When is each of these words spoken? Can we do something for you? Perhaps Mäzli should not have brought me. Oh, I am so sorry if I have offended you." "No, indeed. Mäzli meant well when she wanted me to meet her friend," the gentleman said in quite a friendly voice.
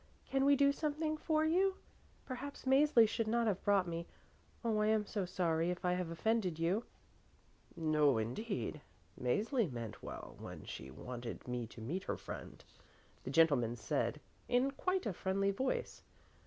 Can 0.25 0.45
we 0.45 0.55
do 0.55 0.71
something 0.71 1.15
for 1.15 1.45
you? 1.45 1.75
Perhaps 2.25 2.65
Mäzli 2.65 3.07
should 3.07 3.27
not 3.27 3.45
have 3.45 3.63
brought 3.63 3.87
me. 3.87 4.07
Oh, 4.65 4.79
I 4.79 4.87
am 4.87 5.05
so 5.05 5.25
sorry 5.25 5.69
if 5.69 5.85
I 5.85 5.93
have 5.93 6.09
offended 6.09 6.57
you." 6.57 6.85
"No, 7.75 8.17
indeed. 8.17 8.81
Mäzli 9.21 9.71
meant 9.71 10.01
well 10.01 10.37
when 10.39 10.65
she 10.65 10.89
wanted 10.89 11.47
me 11.47 11.67
to 11.67 11.81
meet 11.81 12.05
her 12.05 12.17
friend," 12.17 12.63
the 13.25 13.29
gentleman 13.29 13.75
said 13.75 14.19
in 14.49 14.71
quite 14.71 15.05
a 15.05 15.13
friendly 15.13 15.51
voice. 15.51 16.01